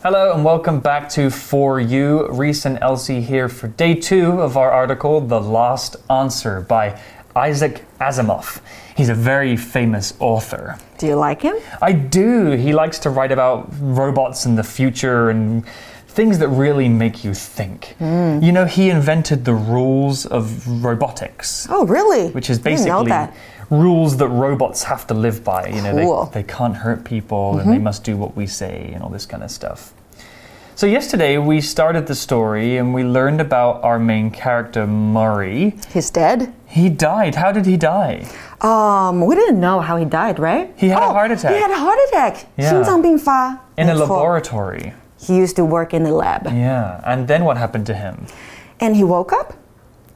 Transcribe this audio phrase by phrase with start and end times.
[0.00, 2.28] Hello and welcome back to For You.
[2.28, 7.00] Reese and Elsie here for day two of our article, The Last Answer by
[7.34, 8.60] Isaac Asimov.
[8.96, 10.78] He's a very famous author.
[10.98, 11.56] Do you like him?
[11.82, 12.52] I do.
[12.52, 15.66] He likes to write about robots in the future and
[16.06, 17.96] things that really make you think.
[17.98, 18.38] Hmm.
[18.40, 21.66] You know, he invented the rules of robotics.
[21.70, 22.30] Oh, really?
[22.30, 23.38] which is I didn't know basically
[23.69, 25.67] rules that robots have to live by.
[25.67, 26.15] You know, Cool.
[26.25, 26.33] Mm-hmm.
[26.33, 29.25] they, they can't hurt people and they must do what we say and all this
[29.25, 29.93] kind of stuff.
[30.75, 35.75] So, yesterday we started the story and we learned about our main character, Murray.
[35.93, 36.51] He's dead.
[36.65, 37.35] He died.
[37.35, 38.25] How did he die?
[38.59, 40.73] Um, we didn't know how he died, right?
[40.75, 41.53] He had a Oh, heart attack.
[41.53, 42.47] He had a heart attack.
[42.57, 42.69] Yeah.
[42.71, 43.59] 心脏病发。
[43.77, 44.93] In a 没错 laboratory.
[45.19, 46.47] He used to work in the lab.
[46.47, 47.01] Yeah.
[47.05, 48.25] And then what happened to him?
[48.79, 49.53] And he woke up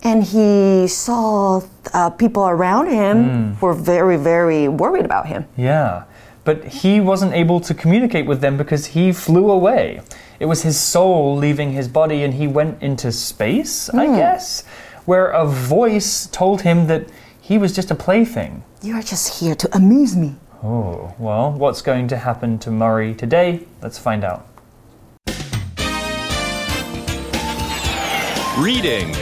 [0.02, 1.62] and he saw
[1.94, 3.16] uh, people around him
[3.54, 3.60] Hmm.
[3.60, 5.44] were very, very worried about him.
[5.56, 6.04] Yeah.
[6.44, 10.00] But he wasn't able to communicate with them because he flew away.
[10.40, 14.64] It was his soul leaving his body and he went into space, I guess,
[15.04, 17.06] where a voice told him that
[17.40, 18.64] he was just a plaything.
[18.82, 20.34] You are just here to amuse me.
[20.64, 23.60] Oh, well, what's going to happen to Murray today?
[23.80, 24.46] Let's find out.
[28.58, 29.14] Reading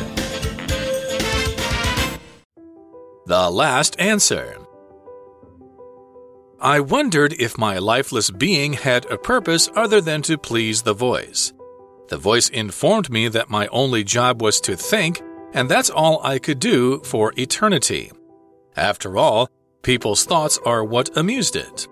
[3.30, 4.58] The Last Answer
[6.60, 11.52] I wondered if my lifeless being had a purpose other than to please the voice.
[12.08, 16.40] The voice informed me that my only job was to think, and that's all I
[16.40, 18.10] could do for eternity.
[18.74, 19.48] After all,
[19.82, 21.86] people's thoughts are what amused it.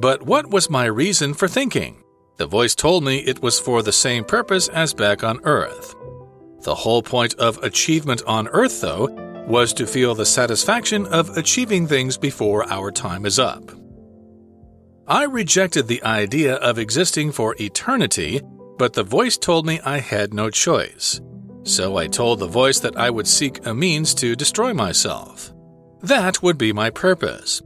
[0.00, 2.02] But what was my reason for thinking?
[2.36, 5.94] The voice told me it was for the same purpose as back on Earth.
[6.62, 11.86] The whole point of achievement on Earth, though, was to feel the satisfaction of achieving
[11.86, 13.70] things before our time is up.
[15.06, 18.40] I rejected the idea of existing for eternity,
[18.78, 21.20] but the voice told me I had no choice.
[21.62, 25.52] So I told the voice that I would seek a means to destroy myself.
[26.00, 27.62] That would be my purpose.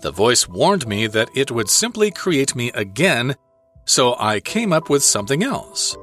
[0.00, 3.36] The voice warned me that it would simply create me again,
[3.84, 5.96] so I came up with something else.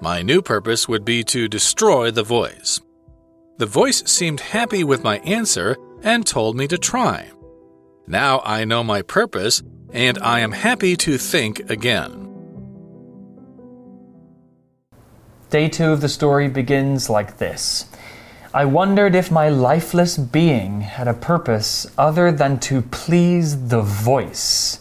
[0.00, 2.80] My new purpose would be to destroy the voice.
[3.58, 7.30] The voice seemed happy with my answer and told me to try.
[8.06, 9.62] Now I know my purpose
[9.94, 12.24] and I am happy to think again.
[15.48, 17.86] Day two of the story begins like this
[18.52, 24.80] I wondered if my lifeless being had a purpose other than to please the voice.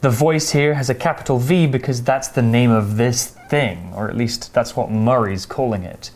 [0.00, 4.08] The voice here has a capital V because that's the name of this thing, or
[4.08, 6.10] at least that's what Murray's calling it.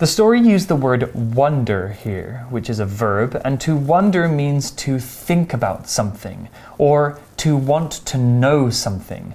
[0.00, 4.70] The story used the word wonder here, which is a verb, and to wonder means
[4.70, 9.34] to think about something or to want to know something,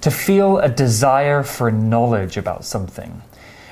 [0.00, 3.20] to feel a desire for knowledge about something.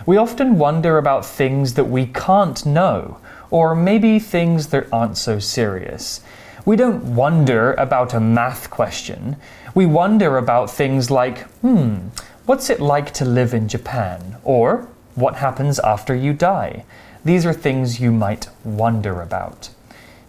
[0.05, 5.39] We often wonder about things that we can't know, or maybe things that aren't so
[5.39, 6.21] serious.
[6.67, 9.37] We don't wonder about a math question.
[9.75, 12.09] We wonder about things like, hmm,
[12.45, 14.37] what's it like to live in Japan?
[14.45, 16.84] Or, what happens after you die?
[17.26, 19.70] These are things you might wonder about.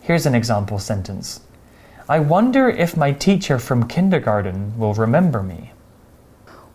[0.01, 1.41] Here's an example sentence
[2.09, 5.71] I wonder if my teacher from kindergarten will remember me.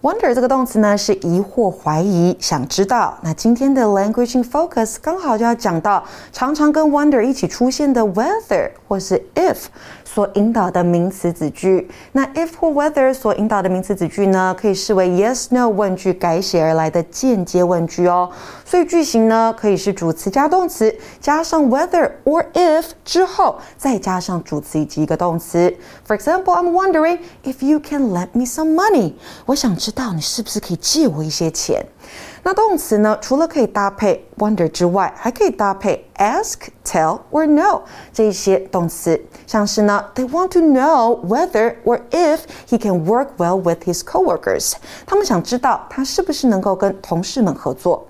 [0.01, 3.17] Wonder 这个动词呢是疑惑、怀疑、想知道。
[3.23, 9.65] 那今天的 language in focus 刚好就要讲到常常跟 wonder 一起出现的 whether 或是 if
[10.12, 11.88] 所引导的名词子句。
[12.12, 18.28] 那 if 或 whether 所引导的名词子句呢，可以视为 yes no 问句改写而来的间接问句哦。
[18.64, 25.72] 所以句型呢可以是主词加动词，加上 whether or if 之后再加上主词以及一个动词。
[26.08, 29.12] For example, I'm wondering if you can lend me some money.
[29.46, 31.86] 我想知道你是不是可以借我一些钱。
[32.43, 37.81] 那动词呢，除了可以搭配 wonder 之外，还可以搭配 ask, tell or know
[38.13, 44.73] 这一些动词，像是呢，they want to know whether or if he can work well with his coworkers。
[45.05, 48.05] 他们想知道他是不是能够跟同事们合作。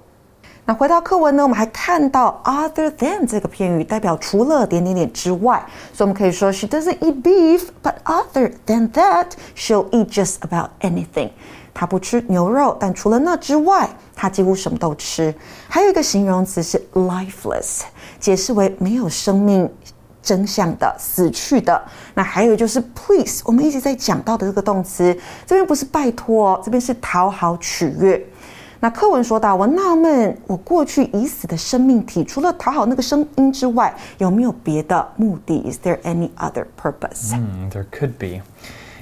[0.68, 5.64] 那回到课文呢，我们还看到 other than 这个片语，代表除了点点点之外，
[5.94, 11.30] 所以我们可以说 she doesn't eat beef, but other than that, she'll eat just about anything.
[11.81, 15.35] 他不吃牛肉，但除了那之外，他几乎什么都吃。
[15.67, 17.85] 还有一个形容词是 lifeless，
[18.19, 19.67] 解释为没有生命。
[20.23, 21.83] 真相的、死去的，
[22.13, 28.23] 那还有就是 please，我们一直在讲到的这个动词，这边不是拜托，这边是讨好、取悦。
[28.81, 38.43] 那课文说到，我纳闷，我过去已死的生命体，除了讨好那个声音之外，有没有别的目的？Is there any other purpose？、Hmm, there could be.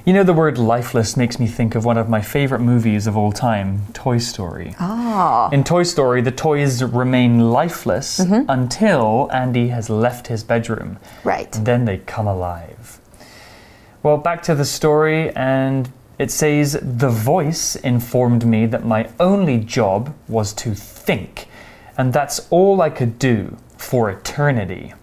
[0.05, 3.17] You know, the word lifeless makes me think of one of my favorite movies of
[3.17, 4.75] all time, Toy Story.
[4.79, 5.49] Oh.
[5.51, 8.49] In Toy Story, the toys remain lifeless mm-hmm.
[8.49, 10.97] until Andy has left his bedroom.
[11.25, 11.53] Right.
[11.55, 12.99] And then they come alive.
[14.01, 19.59] Well, back to the story, and it says The voice informed me that my only
[19.59, 21.47] job was to think,
[21.97, 24.93] and that's all I could do for eternity.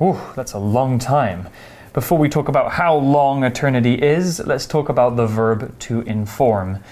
[0.00, 1.48] Ooh, that's a long time.
[1.92, 6.82] Before we talk about how long eternity is, let's talk about the verb to inform.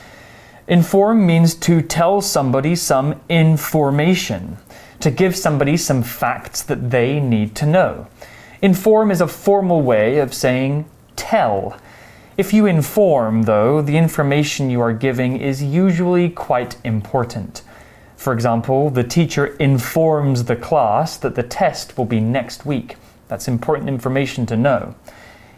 [0.69, 4.59] Inform means to tell somebody some information,
[5.01, 8.09] to give somebody some facts that they need to know.
[8.61, 10.85] Inform is a formal way of saying
[11.17, 11.79] tell.
[12.37, 17.63] If you inform, though, the information you are giving is usually quite important.
[18.17, 22.97] For example, the teacher informs the class that the test will be next week.
[23.31, 24.97] That's important information to know.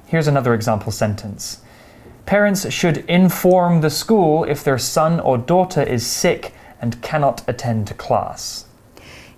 [0.07, 1.63] Here's another example sentence
[2.27, 6.53] Parents should inform the school if their son or daughter is sick
[6.83, 8.67] and cannot attend class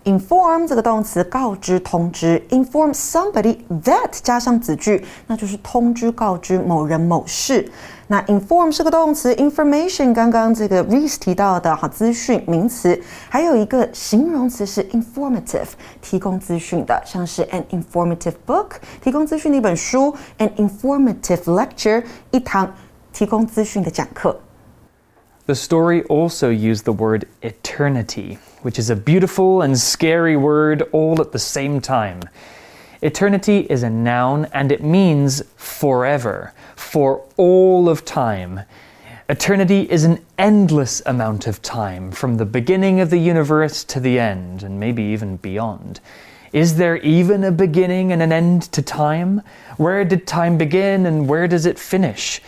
[0.05, 7.69] inform 这个动词告知、通知，inform somebody that 加上子句，那就是通知、告知某人某事。
[8.07, 12.99] 那 inform 是个动词，information 刚刚这个 Reese 提到的哈资讯名词，
[13.29, 15.67] 还有一个形容词是 informative，
[16.01, 22.73] 提供资讯的，像是 an informative book 提供资讯的一本书，an informative lecture 一堂
[23.13, 24.39] 提供资讯的讲课。
[25.45, 31.20] The story also used the word eternity, which is a beautiful and scary word all
[31.20, 32.20] at the same time.
[33.02, 38.60] Eternity is a noun and it means forever, for all of time.
[39.28, 44.18] Eternity is an endless amount of time, from the beginning of the universe to the
[44.18, 46.00] end, and maybe even beyond.
[46.54, 49.42] Is there even a beginning and an end to time?
[49.76, 52.40] Where did time begin and where does it finish?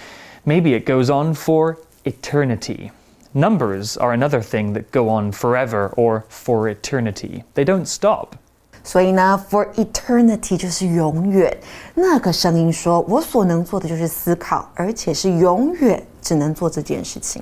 [0.46, 2.90] Maybe it goes on for eternity.
[3.35, 7.43] Numbers are another thing that go on forever or for eternity.
[7.55, 8.35] They don't stop.
[8.83, 11.55] 所以呢，for eternity 就是永远。
[11.93, 17.41] 那个声音说：“我所能做的就是思考，而且是永远只能做这件事情。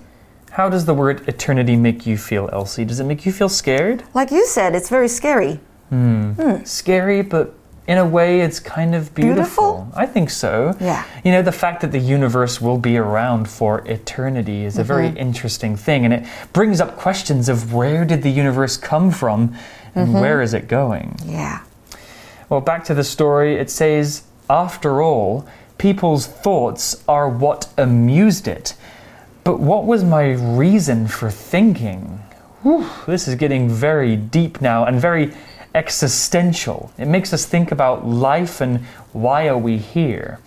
[0.51, 2.85] How does the word eternity make you feel, Elsie?
[2.85, 4.01] Does it make you feel scared?
[4.13, 5.59] Like you said, it's very scary.
[6.65, 7.49] Scary, but
[7.86, 9.74] in a way it's kind of beautiful.
[9.74, 9.92] Beautiful?
[9.94, 10.74] I think so.
[10.80, 11.04] Yeah.
[11.24, 15.08] You know, the fact that the universe will be around for eternity is a very
[15.08, 15.18] mm-hmm.
[15.18, 19.54] interesting thing, and it brings up questions of where did the universe come from
[19.94, 20.20] and mm-hmm.
[20.20, 21.16] where is it going?
[21.24, 21.62] Yeah.
[22.48, 25.46] Well, back to the story, it says, after all,
[25.78, 28.74] people's thoughts are what amused it.
[29.44, 32.22] But what was my reason for thinking?
[32.62, 35.34] Whew, this is getting very deep now and very
[35.74, 36.92] existential.
[36.96, 40.38] It makes us think about life and why are we here.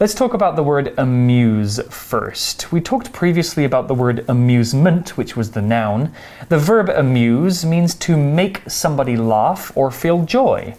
[0.00, 2.72] Let's talk about the word amuse first.
[2.72, 6.12] We talked previously about the word amusement, which was the noun.
[6.48, 10.74] The verb amuse means to make somebody laugh or feel joy,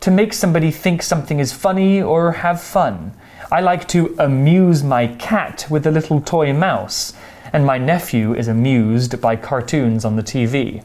[0.00, 3.12] to make somebody think something is funny or have fun.
[3.50, 7.12] I like to amuse my cat with a little toy mouse,
[7.52, 10.84] and my nephew is amused by cartoons on the TV.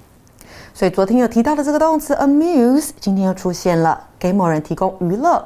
[0.76, 5.42] 所以昨天有提到的这个动词 amuse，今天又出现了，给某人提供娱乐。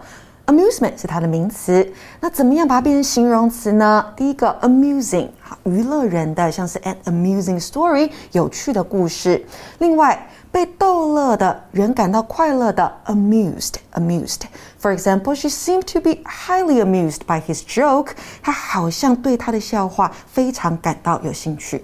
[0.48, 1.90] Amusement 是它的名词，
[2.20, 4.12] 那怎么样把它变成形容词呢？
[4.14, 9.42] 第一个 amusing，好，娱乐人的，像是 an amusing story，有趣的故事。
[9.78, 18.10] 另外，被逗乐的人感到快乐的 amused，amused。For example, she seemed to be highly amused by his joke。
[18.42, 21.82] 她好像对他的笑话非常感到有兴趣。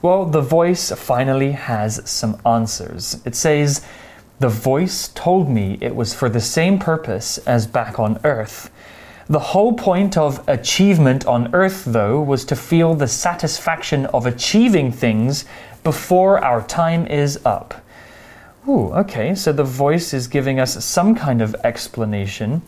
[0.00, 3.16] Well, the voice finally has some answers.
[3.24, 3.80] It says,
[4.39, 8.69] The voice told me it was for the same purpose as back on Earth.
[9.27, 14.91] The whole point of achievement on Earth, though, was to feel the satisfaction of achieving
[14.91, 15.45] things
[15.83, 17.81] before our time is up.
[18.67, 22.61] Ooh, okay, so the voice is giving us some kind of explanation.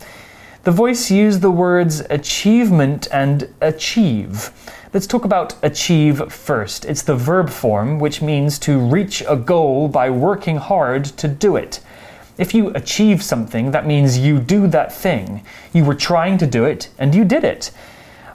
[0.63, 4.51] The voice used the words achievement and achieve.
[4.97, 6.83] Let's talk about achieve first.
[6.83, 11.55] It's the verb form, which means to reach a goal by working hard to do
[11.55, 11.81] it.
[12.39, 15.45] If you achieve something, that means you do that thing.
[15.71, 17.69] You were trying to do it, and you did it.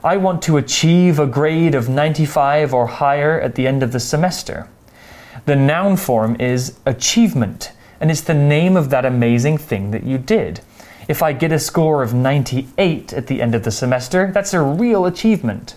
[0.05, 3.99] I want to achieve a grade of 95 or higher at the end of the
[3.99, 4.69] semester.
[5.45, 10.17] The noun form is achievement, and it's the name of that amazing thing that you
[10.17, 10.61] did.
[11.09, 14.61] If I get a score of 98 at the end of the semester, that's a
[14.61, 15.75] real achievement.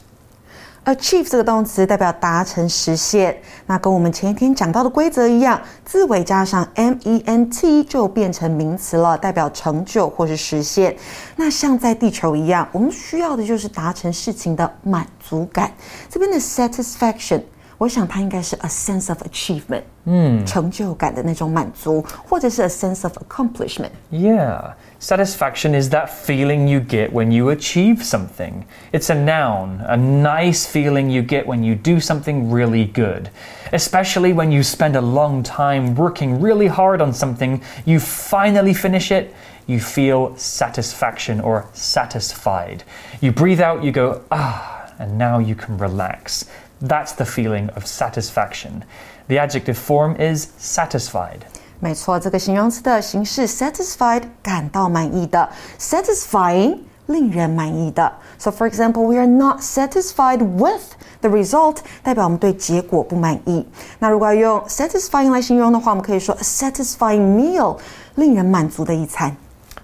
[0.86, 3.36] Achieve 这个动词代表达成、实现。
[3.66, 10.96] 那跟我们前一天讲到的规则一样，字尾加上 ment 就变成名词了，代表成就或是实现。
[11.36, 15.70] 那像在地球一样，我们需要的就是达成事情的满足感。
[16.08, 17.42] 这边的 satisfaction。
[17.77, 23.89] 我想它应该是 a sense of achievement，嗯，成就感的那种满足，或者是 a sense of accomplishment。
[24.11, 24.73] Yeah.
[24.99, 28.65] Satisfaction is that feeling you get when you achieve something.
[28.91, 33.31] It's a noun, a nice feeling you get when you do something really good.
[33.71, 39.11] Especially when you spend a long time working really hard on something, you finally finish
[39.11, 39.33] it,
[39.65, 42.83] you feel satisfaction or satisfied.
[43.21, 46.45] You breathe out, you go, ah, and now you can relax.
[46.81, 48.81] That's the feeling of satisfaction.
[49.27, 51.41] The adjective form is satisfied.
[51.79, 58.11] 没错，这个形容词的形式 satisfied 感到满意的，satisfying 令人满意的。
[58.37, 60.81] So for example, we are not satisfied with
[61.21, 63.67] the result，代表我们对结果不满意。
[63.99, 67.77] 那如果要用 satisfying 来形容的话，我们可以说 a satisfying meal，
[68.15, 69.35] 令人满足的一餐。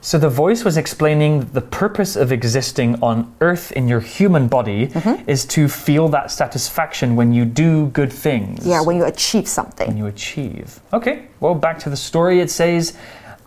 [0.04, 4.90] So the voice was explaining the purpose of existing on earth in your human body
[5.28, 8.66] is to feel that satisfaction when you do good things.
[8.66, 9.86] Yeah, when you achieve something.
[9.86, 10.80] When you achieve.
[10.92, 12.40] Okay, well, back to the story.
[12.40, 12.96] It says,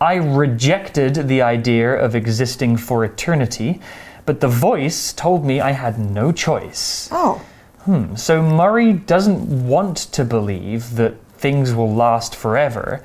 [0.00, 3.78] I rejected the idea of existing for eternity,
[4.24, 7.08] but the voice told me I had no choice.
[7.12, 7.42] Oh,
[7.84, 13.04] Hmm, So Murray doesn't want to believe that things will last forever,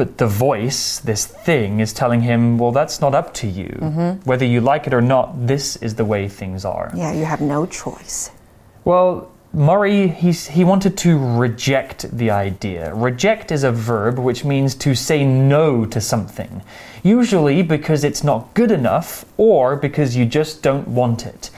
[0.00, 3.68] but the voice, this thing, is telling him, well, that's not up to you.
[3.68, 4.26] Mm-hmm.
[4.26, 6.90] Whether you like it or not, this is the way things are.
[6.94, 8.30] yeah, you have no choice.
[8.86, 12.94] Well, Murray, he's, he wanted to reject the idea.
[12.94, 16.62] Reject is a verb which means to say no to something,
[17.02, 21.49] usually because it's not good enough or because you just don't want it.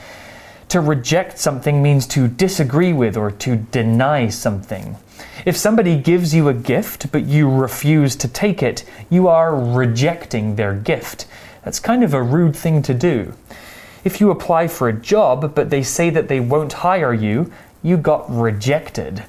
[0.69, 4.97] To reject something means to disagree with or to deny something.
[5.45, 10.55] If somebody gives you a gift but you refuse to take it, you are rejecting
[10.55, 11.27] their gift.
[11.63, 13.33] That's kind of a rude thing to do.
[14.03, 17.51] If you apply for a job but they say that they won't hire you,
[17.81, 19.23] you got rejected.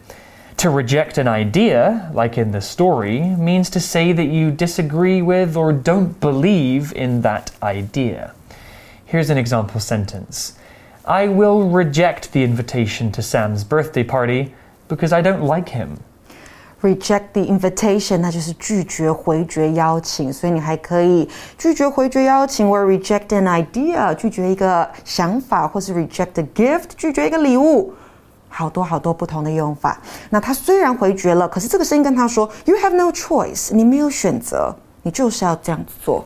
[0.58, 5.56] To reject an idea, like in the story, means to say that you disagree with
[5.56, 8.34] or don't believe in that idea.
[9.04, 10.58] Here's an example sentence
[11.03, 14.53] I will reject the invitation to Sam's birthday party
[14.87, 15.97] because I don't like him.
[16.81, 27.93] Reject the invitation，那就是拒绝回绝邀请，所以你还可以拒绝回绝邀请，或 reject an idea，拒绝一个想法，或是 reject a gift，拒绝一个礼物。
[28.47, 29.99] 好多好多不同的用法。
[30.29, 36.25] 那他虽然回绝了，可是这个声音跟他说：“You have no choice，你没有选择，你就是要这样子做。”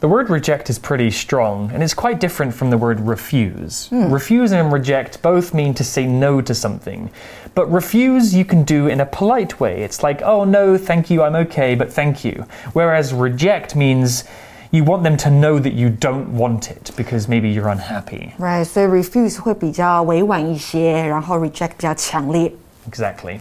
[0.00, 3.88] The word reject is pretty strong, and it's quite different from the word refuse.
[3.90, 7.10] Refuse and reject both mean to say no to something.
[7.54, 9.82] But refuse you can do in a polite way.
[9.82, 12.44] It's like, oh no, thank you, I'm okay, but thank you.
[12.74, 14.24] Whereas reject means
[14.70, 18.34] you want them to know that you don't want it because maybe you're unhappy.
[18.38, 22.52] Right，所以 refuse 会比较委婉一些，然后 reject 比较强烈。
[22.90, 23.40] Exactly.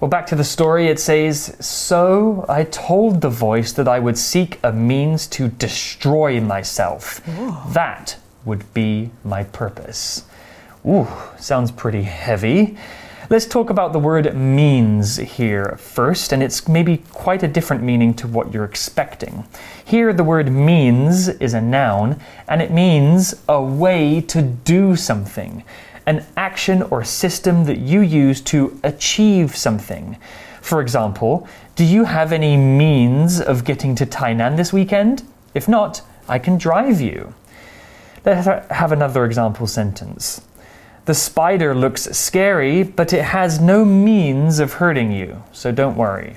[0.00, 4.16] Well, back to the story, it says So I told the voice that I would
[4.16, 7.20] seek a means to destroy myself.
[7.74, 8.16] That
[8.46, 10.24] would be my purpose.
[10.86, 11.06] Ooh,
[11.38, 12.78] sounds pretty heavy.
[13.28, 18.14] Let's talk about the word means here first, and it's maybe quite a different meaning
[18.14, 19.44] to what you're expecting.
[19.84, 25.62] Here, the word means is a noun, and it means a way to do something
[26.06, 30.16] an action or system that you use to achieve something.
[30.60, 35.22] For example, do you have any means of getting to Tainan this weekend?
[35.54, 37.34] If not, I can drive you.
[38.24, 40.42] Let's have another example sentence.
[41.06, 46.36] The spider looks scary, but it has no means of hurting you, so don't worry.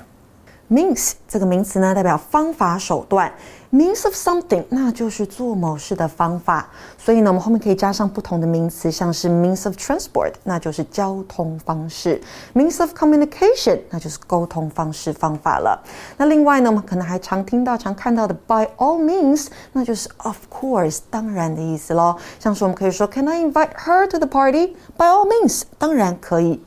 [0.73, 3.31] Means 这个名词呢，代表方法、手段。
[3.73, 6.69] means of something，那就是做某事的方法。
[6.95, 12.21] 所以呢，我们后面可以加上不同的名词，像是 means of transport，那就是交通方式
[12.53, 15.83] ；means of communication，那就是沟通方式、方法了。
[16.17, 22.15] 那另外呢，我们可能还常听到、常看到的 by all means，那就是 of course，当然的意思喽。
[22.39, 26.61] 像是我们可以说，Can I invite her to the party？By all means，当然可以。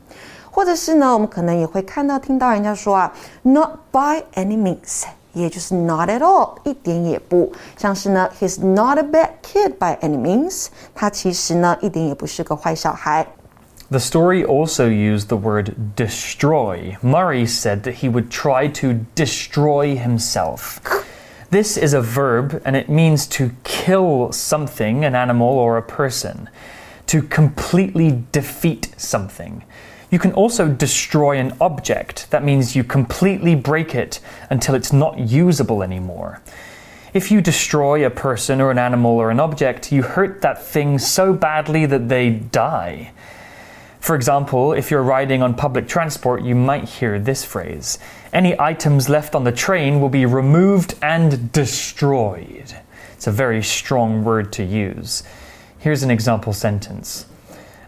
[0.56, 7.52] 或者是呢，我们可能也会看到、听到人家说啊，not by any means，也就是 not at all，一点也不。
[7.76, 13.26] 像是呢，he's not a bad kid by any means，他其实呢一点也不是个坏小孩。
[13.90, 16.96] The story also used the word destroy.
[17.02, 20.78] Murray said that he would try to destroy himself.
[21.50, 26.48] This is a verb and it means to kill something, an animal or a person.
[27.12, 29.62] to completely defeat something.
[30.09, 32.31] You can also destroy an object.
[32.31, 36.41] That means you completely break it until it's not usable anymore.
[37.13, 40.99] If you destroy a person or an animal or an object, you hurt that thing
[40.99, 43.11] so badly that they die.
[43.99, 47.99] For example, if you're riding on public transport, you might hear this phrase
[48.31, 52.75] Any items left on the train will be removed and destroyed.
[53.13, 55.23] It's a very strong word to use.
[55.79, 57.25] Here's an example sentence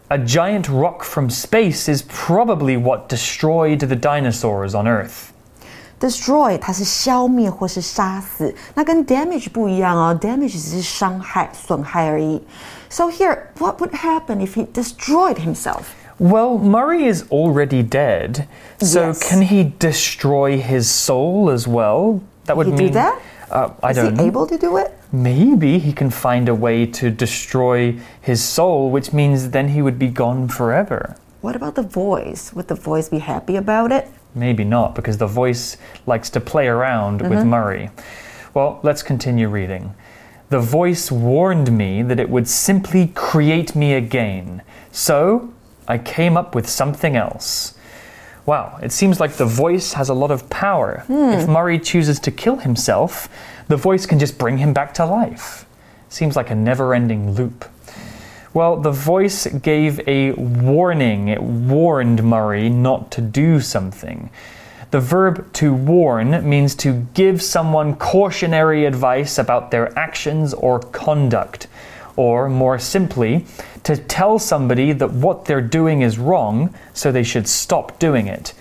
[0.09, 5.31] A giant rock from space is probably what destroyed the dinosaurs on Earth.
[5.99, 12.43] Destroy 它是消灭或是杀死，那跟 damage 不一样哦，damage 只是伤害、损害而已。
[12.91, 15.85] So here, what would happen if he destroyed himself?
[16.19, 18.47] Well, Murray is already dead,
[18.81, 19.19] so Yes.
[19.29, 22.21] can he destroy his soul as well?
[22.47, 23.15] That would He do mean that?
[23.51, 24.27] Uh, I Is don't he know.
[24.27, 24.93] able to do it?
[25.12, 29.98] Maybe he can find a way to destroy his soul, which means then he would
[29.98, 31.16] be gone forever.
[31.42, 32.54] What about the voice?
[32.54, 34.08] Would the voice be happy about it?
[34.36, 37.50] Maybe not, because the voice likes to play around with mm-hmm.
[37.50, 37.90] Murray.
[38.54, 39.96] Well, let's continue reading.
[40.50, 44.62] The voice warned me that it would simply create me again.
[44.92, 45.54] So
[45.88, 47.76] I came up with something else.
[48.46, 51.06] Wow, it seems like the voice has a lot of power.
[51.08, 51.52] If hmm.
[51.52, 53.30] Murray chooses to kill himself,
[53.70, 55.66] the voice can just bring him back to life.
[56.10, 57.66] Seems like a never ending loop.
[58.54, 61.28] Well, the voice gave a warning.
[61.28, 64.32] It warned Murray not to do something.
[64.90, 71.68] The verb to warn means to give someone cautionary advice about their actions or conduct.
[72.16, 73.46] Or, more simply,
[73.84, 78.54] to tell somebody that what they're doing is wrong, so they should stop doing it.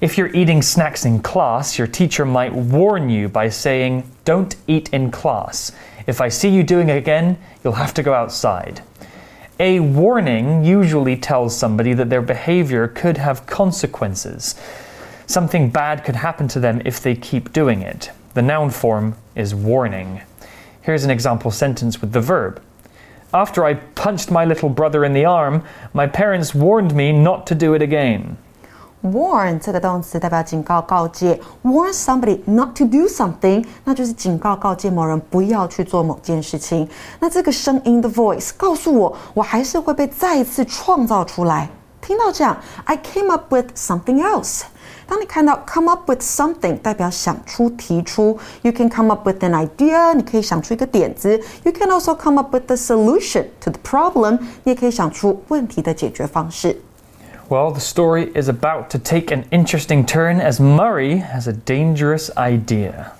[0.00, 4.90] If you're eating snacks in class, your teacher might warn you by saying, Don't eat
[4.90, 5.72] in class.
[6.06, 8.80] If I see you doing it again, you'll have to go outside.
[9.58, 14.54] A warning usually tells somebody that their behavior could have consequences.
[15.26, 18.12] Something bad could happen to them if they keep doing it.
[18.34, 20.20] The noun form is warning.
[20.82, 22.62] Here's an example sentence with the verb.
[23.34, 27.56] After I punched my little brother in the arm, my parents warned me not to
[27.56, 28.38] do it again
[29.03, 31.39] Warn 这个动词代表警告、告诫。
[31.63, 36.89] Warn somebody not to do something，那就是警告、告诫某人不要去做某件事情。
[37.19, 41.69] 那这个声音的 voice 告诉我，我还是会被再一次创造出来。
[42.01, 44.61] 听到这样，I came up with something else。
[45.07, 48.39] 当你看到 come up with something，代表想出、提出。
[48.63, 51.39] You can come up with an idea，你可以想出一个点子。
[51.63, 56.81] You can also come up with the solution to the problem，你也可以想出问题的解决方式。
[57.50, 62.30] Well, the story is about to take an interesting turn as Murray has a dangerous
[62.36, 63.10] idea.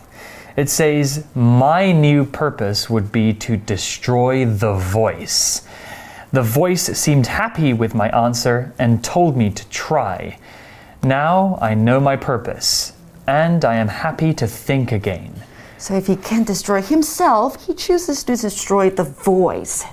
[0.57, 5.67] It says, My new purpose would be to destroy the voice.
[6.31, 10.39] The voice seemed happy with my answer and told me to try.
[11.03, 12.93] Now I know my purpose,
[13.27, 15.43] and I am happy to think again.
[15.77, 19.85] So if he can't destroy himself, he chooses to destroy the voice.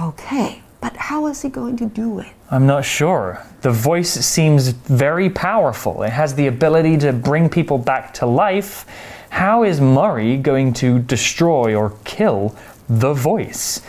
[0.00, 2.28] Okay, but how is he going to do it?
[2.50, 3.44] I'm not sure.
[3.60, 6.02] The voice seems very powerful.
[6.02, 8.86] It has the ability to bring people back to life.
[9.28, 12.56] How is Murray going to destroy or kill
[12.88, 13.82] the voice?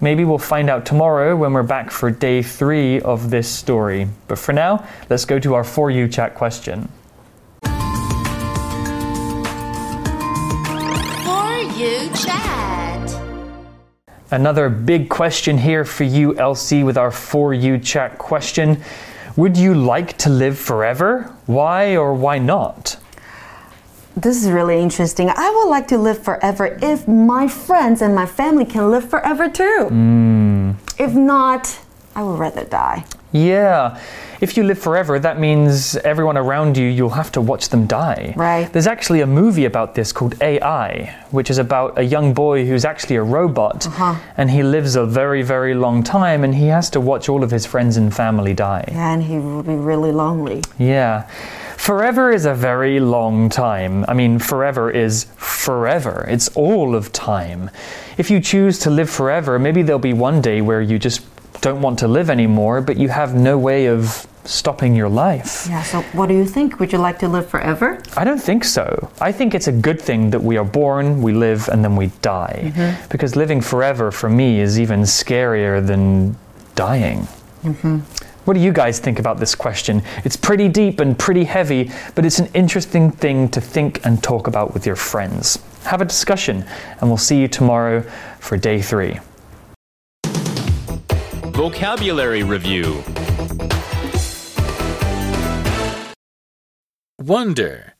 [0.00, 4.08] Maybe we'll find out tomorrow when we're back for day three of this story.
[4.28, 6.88] But for now, let's go to our For You chat question.
[7.62, 7.72] For
[11.76, 12.95] you chat.
[14.30, 18.82] Another big question here for you, Elsie, with our For You chat question.
[19.36, 21.32] Would you like to live forever?
[21.46, 22.96] Why or why not?
[24.16, 25.30] This is really interesting.
[25.30, 29.48] I would like to live forever if my friends and my family can live forever
[29.48, 29.86] too.
[29.90, 30.70] Hmm.
[30.98, 31.78] If not,
[32.16, 33.04] I would rather die.
[33.30, 34.00] Yeah.
[34.40, 38.34] If you live forever, that means everyone around you, you'll have to watch them die.
[38.36, 38.70] Right.
[38.72, 42.84] There's actually a movie about this called AI, which is about a young boy who's
[42.84, 43.86] actually a robot.
[43.86, 44.16] Uh-huh.
[44.36, 47.50] And he lives a very, very long time and he has to watch all of
[47.50, 48.84] his friends and family die.
[48.88, 50.62] Yeah, And he will be really lonely.
[50.78, 51.28] Yeah.
[51.76, 54.04] Forever is a very long time.
[54.08, 56.26] I mean, forever is forever.
[56.28, 57.70] It's all of time.
[58.18, 61.22] If you choose to live forever, maybe there'll be one day where you just
[61.60, 65.66] don't want to live anymore, but you have no way of stopping your life.
[65.68, 66.78] Yeah, so what do you think?
[66.78, 68.00] Would you like to live forever?
[68.16, 69.10] I don't think so.
[69.20, 72.08] I think it's a good thing that we are born, we live, and then we
[72.22, 72.72] die.
[72.72, 73.08] Mm-hmm.
[73.08, 76.36] Because living forever for me is even scarier than
[76.74, 77.26] dying.
[77.64, 77.98] Mm-hmm.
[78.44, 80.02] What do you guys think about this question?
[80.24, 84.46] It's pretty deep and pretty heavy, but it's an interesting thing to think and talk
[84.46, 85.58] about with your friends.
[85.82, 86.64] Have a discussion,
[87.00, 88.02] and we'll see you tomorrow
[88.38, 89.18] for day three.
[91.56, 93.02] Vocabulary Review
[97.18, 97.94] Wonder.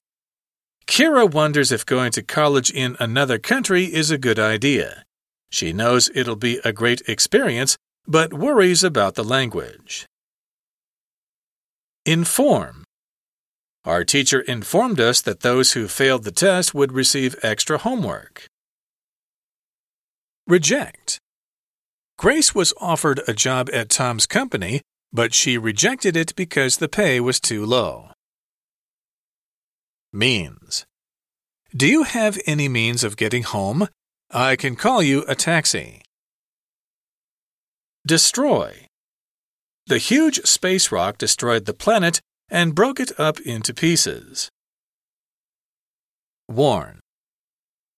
[0.87, 5.05] Kira wonders if going to college in another country is a good idea.
[5.51, 10.05] She knows it'll be a great experience, but worries about the language.
[12.05, 12.85] Inform.
[13.87, 18.49] Our teacher informed us that those who failed the test would receive extra homework.
[20.47, 21.21] Reject.
[22.19, 24.81] Grace was offered a job at Tom's company,
[25.13, 28.11] but she rejected it because the pay was too low.
[30.13, 30.87] Means.
[31.77, 33.89] Do you have any means of getting home?
[34.31, 36.01] I can call you a taxi.
[38.07, 38.87] Destroy.
[39.87, 44.49] The huge space rock destroyed the planet and broke it up into pieces.
[46.49, 47.01] Warn.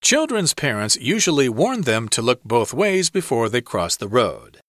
[0.02, 4.60] Children's parents usually warn them to look both ways before they cross the road.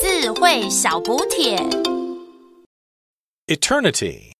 [0.00, 1.56] 智慧小补帖。
[3.46, 4.32] Eternity.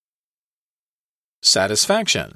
[1.42, 2.34] Satisfaction.